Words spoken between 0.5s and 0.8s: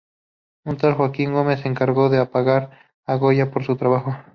Un